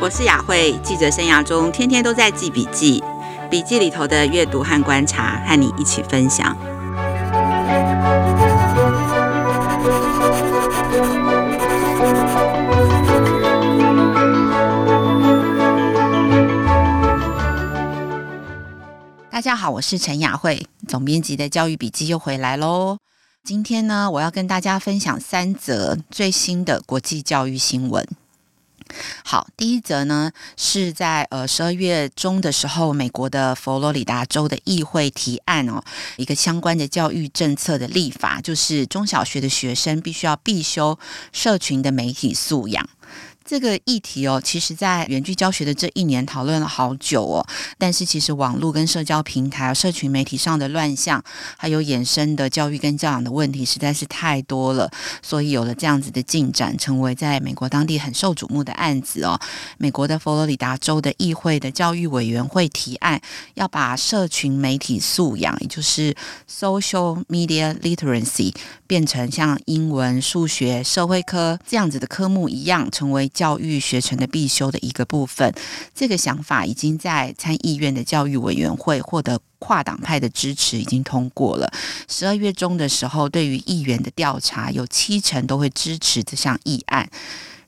[0.00, 3.02] 我是雅慧，记者生涯中天天都在记笔记，
[3.50, 6.56] 笔记里头的阅读和观察，和你一起分享。
[19.30, 22.98] 大家好，我是陈雅慧，总编辑的教育笔记又回来喽。
[23.44, 28.06] 今天呢，我要跟大家分享三则最新的国际教育新闻。
[29.24, 35.82] 好，第一则呢是在呃十二月中的时候，美国的佛罗里达州的议会提案哦，
[36.16, 40.98] 一个相关的教育政策的立法，就是中小学的学生必须要必修
[41.32, 42.88] 社群的媒体素养。
[43.48, 47.46] 这个议题哦，其实在远距教学的这一年讨论了好久哦。
[47.78, 51.24] 但是其实网络跟社交平台、社群媒体上的乱象，
[51.56, 54.90] 还有衍生的教育跟教养的问题，实在是太多了。
[55.22, 59.40] 所以有了这样子的进展，成为在美国当地很受瞩目的案子哦。
[59.78, 63.18] 美国的佛罗里达州的议会的教育委员会提案，
[63.54, 66.14] 要把社群媒体素养，也就是
[66.46, 68.54] social media literacy，
[68.86, 75.54] 变成像英文、数学、社会科这样子的科目一样，成为教育学程的必修的一个部分，
[75.94, 81.72] 这个想法已经在参议院的教育委员会获得跨党派的支持，已经通过了。
[82.08, 87.08] 十二月中的时候，对于议员的调查，有七成都会支持这项议案。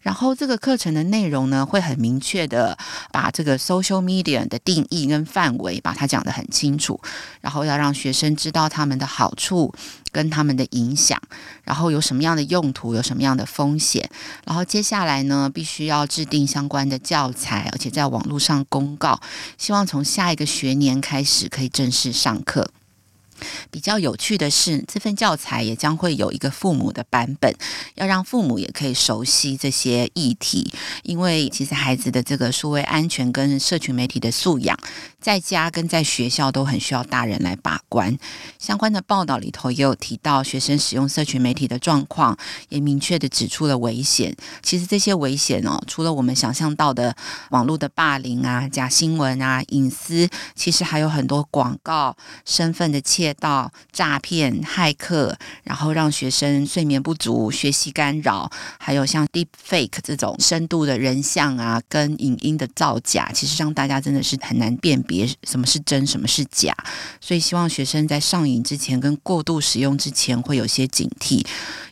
[0.00, 2.76] 然后这个课程的内容呢，会很明确的
[3.12, 7.00] 把这个 social media 的定义跟范围，把它讲得很清楚。
[7.40, 9.72] 然后要让学生知道他们的好处
[10.10, 11.20] 跟他们的影响，
[11.64, 14.08] 然后有什么样的用途，有什么样的风险。
[14.44, 19.20] 然后接下来呢，必须要制定相关的教材，而且在网络上公告，
[19.58, 22.70] 希望从下一个学年开始可以正式上课。
[23.70, 27.54] 比较有趣的是，这份教材也将会有一个父母的版本，
[27.94, 30.72] 要让父母也可以熟悉这些议题。
[31.02, 34.78] 因为其实孩子的这个数位安全跟社群媒体的素养，
[35.20, 38.16] 在家跟在学校都很需要大人来把关。
[38.58, 42.36] 相关的报道里头也有提到学生使用社群媒体的状况，
[42.68, 44.34] 也明确的指出了危险。
[44.62, 47.14] 其实这些危险哦，除了我们想象到的
[47.50, 53.59] 网络的霸凌啊、假新闻啊、隐私，其实还有很多广告、身份的窃盗、
[53.90, 58.48] 诈骗、骇客，然后让学生睡眠不足、学习干扰，
[58.78, 66.72] 还有像 Deep Fake 这种深度的人像啊跟影音的造假，其实让大家真的是很难辨别什么是真、什么是假。
[67.20, 71.44] 所以希望学生在上瘾之前跟过度使用之前会有些警惕，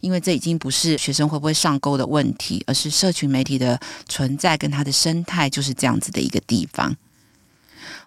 [0.00, 3.78] 因为这已经不是学生会不会上钩的问题，而是社群媒体的
[4.08, 6.94] 存在跟它的生态就是这样子的一个地方。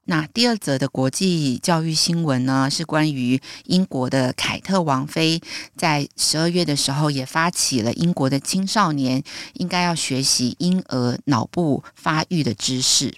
[0.05, 5.39] 那第二则的国际教育新闻呢，是关于英国的凯特王妃，
[5.77, 9.23] 在十二月的时候也发起了英国的青少年
[9.53, 13.13] 应该要学习婴儿脑部发育的知识。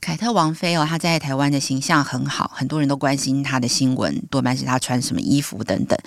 [0.00, 5.98] 凯特王妃哦，她在台湾的形象很好，很多人都关心她的新闻，多半是她穿什么衣服等等。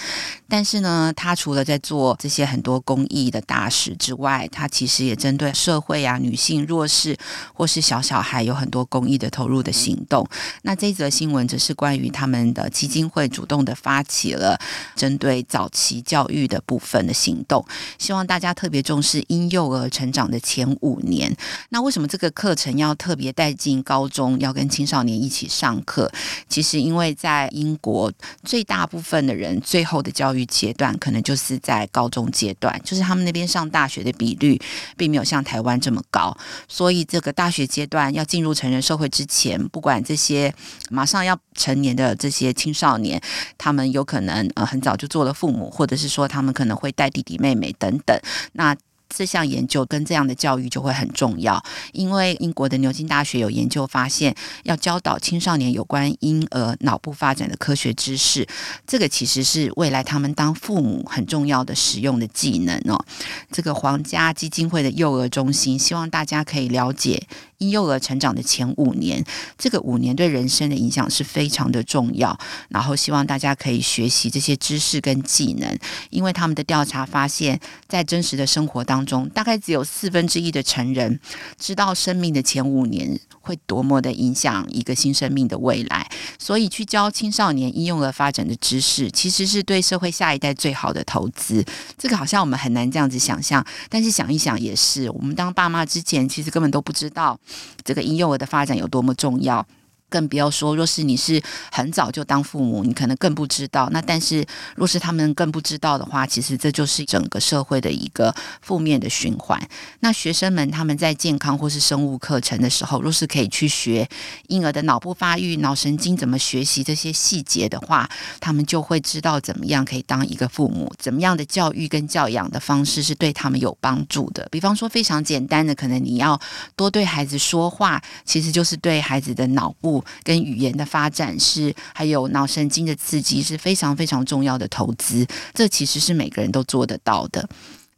[0.50, 7.16] 但是呢，她除了在做这些很多公益的大事之外，她其实也针对社会啊、女性弱势
[7.54, 10.28] 或是小小孩有很多公益的投入的行动。
[10.64, 14.60] 那这则新闻则是关于他们的基金会主动的发起了
[14.96, 17.64] 针对早期教育的部分的行动，
[18.00, 21.36] 希望大家特别重视婴幼儿成长的前五年。
[21.70, 26.12] 那为什么这个课程要特别带进高中要跟青少年一起上课，
[26.50, 28.12] 其实因为在英国，
[28.44, 34.60] 最大部分的人最后的教育阶段可能就是在高中阶段，就是他们那边上大学的比率
[34.98, 36.36] 并没有像台湾这么高，
[36.68, 40.54] 所以这个大学阶段要进入成人社会之前，不管这些
[40.90, 43.22] 马上要成年的这些青少年，
[43.58, 48.18] 他们有可能呃很早就做了父母，或者是说他们可能会带弟弟妹妹等等，
[48.54, 48.76] 那。
[49.16, 58.48] 这项研究跟这样的教育就会很重要，因为英国的牛津大学有研究发现，要教导青少年有关婴儿脑部发展的科学知识，
[58.88, 63.06] 这个其实是未来他们当父母很重要的使用的技能哦。
[63.52, 67.28] 这个皇家基金会的幼儿中心希望大家可以了解。
[67.64, 69.24] 婴幼儿成长的前五年，
[69.58, 72.38] 这个五年对人生的影响是非常的重要。
[72.68, 75.78] 然后希望大家可以学习这些知识跟技能，
[76.10, 81.20] 因为他们的调查发现，在真实的生活当中，大概只有四分之一的成人
[81.58, 86.10] 知道生命的前五年会多么的影响一个新生命的未来。
[86.40, 91.64] 所以，去教青少年婴幼儿发展的知识，其实是对社会下一代最好的投资。
[91.98, 97.40] 这个好像我们很难这样子想象，但是想一想也是，我们当爸妈之前，其实根本都不知道。
[97.84, 99.66] 这个婴幼儿的发展有多么重要？
[100.14, 103.90] 更不要说，若是你是很早就当父母，你可能更不知道。
[103.92, 104.46] 那但是，
[104.76, 108.32] 若是他们更不知道的话，其实这就是整个社会的一个
[108.62, 109.60] 负面的循环。
[110.02, 114.08] 那学生们他们在健康或是生物课程的时候，若是可以去学
[114.50, 118.08] 婴儿的脑部发育、脑神经怎么学习这些细节的话，
[118.40, 124.48] 他们就会知道怎么样可以当一个父母，怎么样的教育跟教养的方式是对他们有帮助的。
[124.52, 126.40] 比方说，非常简单的，可能你要
[126.76, 130.03] 多对孩子说话，其实就是对孩子的脑部。
[130.24, 137.48] 跟语言的发展是，还有脑神经的刺激是非常非常重要的投资，这其实是每个人都做得到的。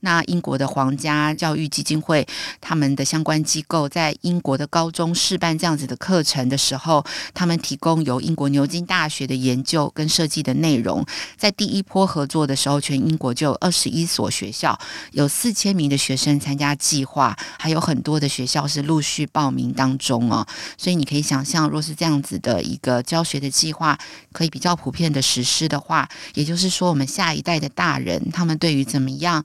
[0.05, 2.25] 那英国的皇家教育基金会，
[2.61, 7.03] 他们的相关机构在英国的高中试办这样子的课程的时候，
[7.33, 11.03] 他们提供由英国牛津大学的研究跟设计的内容。
[11.35, 14.79] 在第一波合作的时候，全英国就有二十一所学校，
[15.11, 20.45] 有四千名的学生参加计划，还有很多的学校是陆续报名当中哦。
[20.77, 23.97] 所以你可以想象，若是这样子的一个教学的计划
[24.31, 29.43] 可以比较普遍的实施的话，也就是说，我们下一代的大人，他们对于怎么样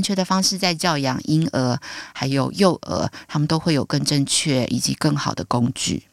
[0.00, 1.78] 正确的方式在教养婴儿，
[2.14, 6.04] 还有幼儿，他们都会有更正确以及更好的工具。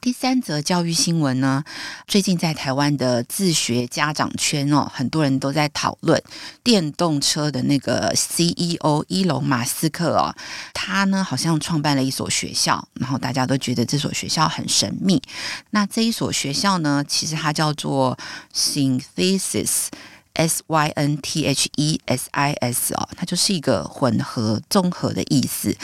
[0.00, 1.62] 第三则教育新闻呢，
[2.08, 6.20] 最近在台湾的自学家长圈哦，很多人都在讨论
[6.64, 10.34] 电动车的那个 CEO 伊隆马斯克哦，
[10.74, 15.22] 他呢好像创办了一所学校，然后大家都觉得这所学校很神秘。
[15.70, 18.18] 那这一所学校呢，其实它叫做
[18.52, 19.86] Synthesis。
[20.34, 25.76] S Y N T H E S I S 哦，它就是一个混合综合的意思。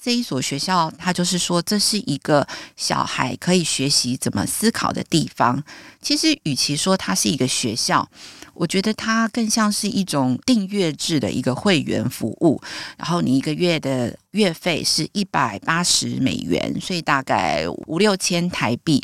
[0.00, 5.62] 这一所学校，它就是说，这是一个小孩可以学习怎么思考的地方。
[6.00, 8.08] 其实，与其说它是一个学校，
[8.54, 12.62] 我觉得它更像是一种订阅制的一个会员服务。
[12.96, 19.02] 然后，你一个月的月费是一百八十美元，所以大概五六千台币。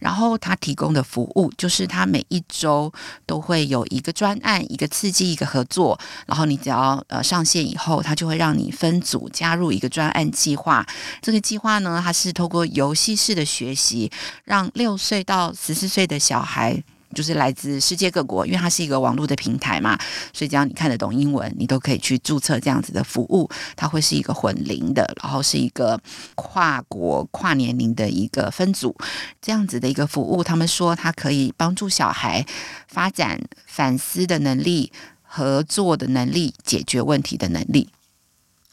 [0.00, 2.92] 然后他提供的服务就是他每一周
[3.24, 5.96] 都会有一个专案、一个刺激、一个合作。
[6.26, 10.84] 然后你只要呃上线以后，他就会让你分组加入一个专案计划。
[11.22, 14.10] 这个计划呢，它是透过游戏式的学习，
[14.44, 16.82] 让六岁到十四岁的小孩。
[17.14, 19.98] 就是来自世界各国，因为它是一个网络的平台嘛，
[20.32, 23.48] 所以只要你看得懂英文，你都可以去注册这样子的服务。
[23.76, 26.00] 它会是一个混龄的，然后是一个
[26.34, 28.96] 跨国跨年龄的一个分组
[29.40, 30.42] 这样子的一个服务。
[30.44, 32.44] 他们说它可以帮助小孩
[32.88, 34.92] 发展反思的能力、
[35.22, 37.88] 合作的能力、解决问题的能力。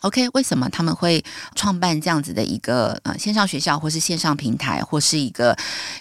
[0.08, 1.22] OK，为什么他们会
[1.54, 5.54] 创办这样子的一个呃线上学校，或是线上平台，或是一个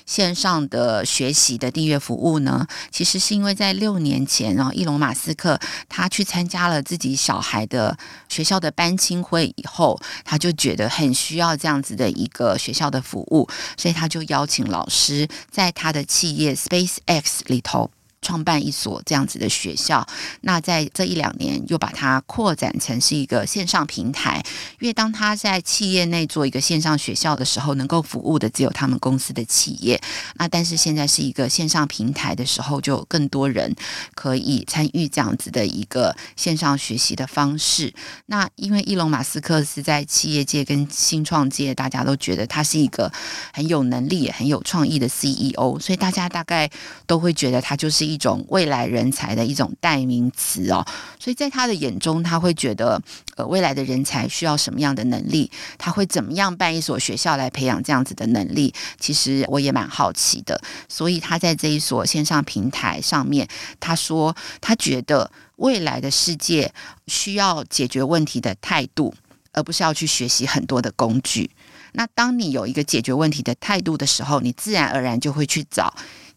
[0.07, 2.65] 线上的学习的订阅服务呢？
[2.93, 5.59] 其实是因为在六年前，然后伊隆马斯克
[5.89, 7.99] 他去参加了自己小孩的
[8.29, 17.91] 学校的班亲会以后，他就觉得很需要这样子的一个学校的服务，所以他就邀请老师在他的企业 SpaceX 里头。
[18.23, 20.07] 创办一所这样子的学校，
[20.41, 24.43] 那在这一两年又把它扩展成是一个线上平台。
[24.81, 30.01] 因为当他在企业内做一个线上学校的时候，能够服务的只有他们公司的企业。
[30.37, 33.75] 那但是现在是一个线上平台的时候，就更多人
[34.15, 37.93] 可以参与这样子的一个线上学习的方式。
[38.27, 43.13] 那因为伊隆马斯克是在企业界跟新创界，大家都觉得他是一个
[43.53, 46.71] 很有能力也、很有创意的 CEO，所以大家大概
[47.07, 48.17] 都会觉得他就是一。
[48.17, 50.85] 种未来人才的一种代名词哦，
[51.21, 53.01] 所以在他的眼中，他会觉得，
[53.37, 55.49] 呃，未来的人才需要什么样的能力？
[55.79, 58.75] 他会怎么样办一所学校来培养这样子的能力？
[58.99, 60.61] 其实我也蛮好奇的。
[60.89, 63.47] 所以他在这一所线上平台上面，
[63.79, 66.73] 他说，他觉得未来的世界
[67.07, 69.15] 需要解决问题的态度，
[69.53, 71.51] 而不是要去学习很多的工具。
[71.93, 75.95] 那当你有一个解决问题的态度的时候，你自然而然就会去找。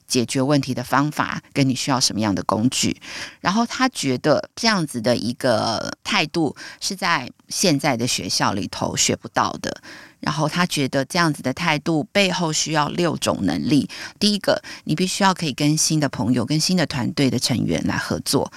[0.10, 3.00] 解决问题的方法，跟你需要什么样的工具，
[3.40, 9.82] 然后他觉得这样子的一个态度是在现在的学校里头学不到的。
[10.20, 13.90] 然后他觉得这样子的态度背后需要六种能力。
[14.20, 18.52] 第一个，你必须要可以跟新的朋友、跟新的团队的成员来合作。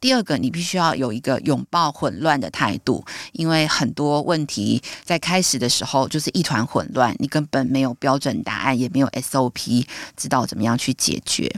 [0.00, 9.84] 第二个，你必须要有一个拥抱混乱的态度，因为很多问题在开始的时候就是一团混乱，你根本没有标准答案，也没有 SOP，
[10.16, 11.52] 知道怎么样去解决。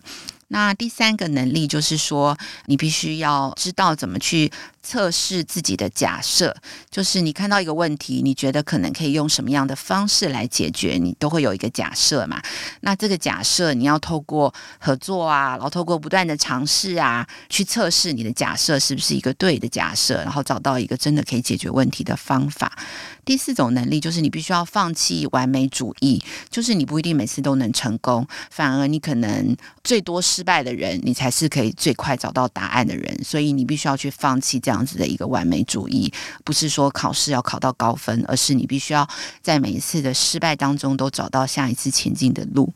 [0.49, 4.51] 那第三个能力就是说，你必须要知道怎么去
[4.83, 6.57] 测试自己的假设，
[6.91, 12.41] 就是你看到一个问题，你觉得可能可以用什么样的方式来解决，你都会有一个假设嘛。
[12.81, 22.73] 那这个假设你要透过合作啊，然后透过不断的尝试啊，去测试你的假设是不是一个对的假设，然后找到一个真的可以解决问题的方法。
[23.25, 33.23] 第四种能力就是你必须要放弃完美主义，就是你不一定每次都能成功，反而你可能最多失败的人，你才是可以最快找到答案的人。
[33.23, 36.13] 所以你必须要去放弃这这样子的一个完美主义，
[36.45, 39.05] 不是说考试要考到高分，而是你必须要
[39.43, 42.73] 在每一次的失败当中都找到下一次前进的路。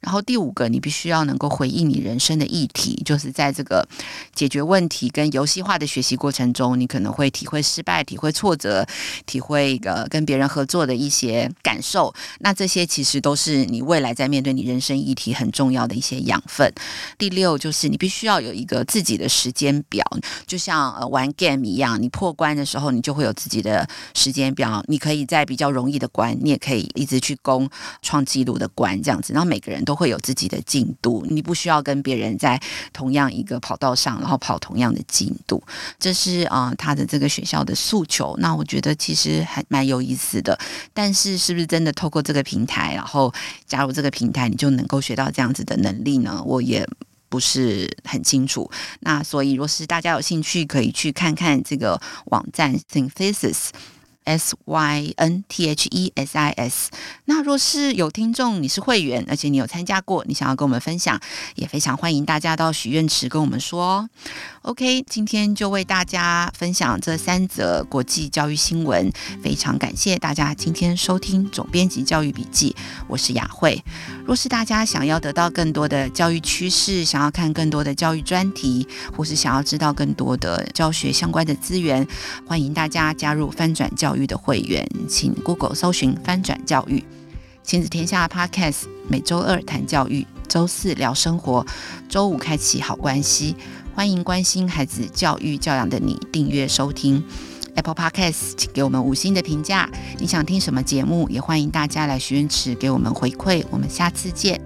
[0.00, 3.86] 然后第五个，你必须要能够回应你人生的议题，就是在这个
[4.34, 8.86] 解决问题跟游戏化的学习过程中，你可能会体会失败、体会挫折、
[9.26, 12.14] 体会一个跟别人合作的一些感受。
[12.38, 16.72] 那这些其实都是你未来在面对你人生议题很重要的一些养分。
[17.18, 20.04] 第六就是你必须要有一个自己的时间表，
[20.46, 27.68] 就像呃玩 game 一样，你破关的时候你就会有自己的时间表，你可以在比较容易的关，你也可以一直去攻
[28.02, 29.32] 创纪录的关这样子。
[29.32, 32.60] 然后每个人都会有自己的进度，你不需要跟别人在
[32.92, 35.62] 同样一个跑道上，然后跑同样的进度。
[35.98, 38.36] 这是啊、他的这个学校的诉求。
[38.38, 40.58] 那我觉得其实还蛮有意思的。
[40.92, 43.32] 但是，是不是真的透过这个平台，然后
[43.66, 46.42] 加入这个平台，你就能够学到这样子的能力呢？
[46.44, 46.86] 我也
[47.28, 48.68] 不是很清楚。
[49.00, 53.68] 那所以，若是大家有兴趣，可以去看看这个网站 Synthesis。
[54.26, 56.90] S Y N T H E S I S。
[57.24, 61.18] 那若是有听众，你是会员，而且你有参加过，你想要跟我们分享，
[61.54, 64.08] 也非常欢迎大家到许愿池跟我们说。
[64.62, 72.74] OK，今天就为大家分享这三则国际教育新闻，非常感谢大家今天收听总编辑教育笔记，
[73.06, 73.80] 我是雅慧。
[74.26, 78.84] 若是大家想要得到更多的教育趋势，想要看更多的教育专题，
[79.16, 82.04] 或是想要知道更多的教学相关的资源，
[82.44, 87.04] 欢迎大家加入翻转教育的会员，请 Google 搜寻翻转教育
[87.62, 91.64] 亲子天下 Podcast，每周二谈教育，周四聊生活，
[92.08, 93.56] 周五开启好关系。
[93.94, 97.24] 欢迎关心孩子教育教养的你订阅收听
[97.74, 99.90] Apple Podcast，请给我们五星的评价。
[100.18, 101.28] 你想听什么节目？
[101.28, 103.64] 也欢迎大家来许愿池给我们回馈。
[103.70, 104.60] 我们下次见。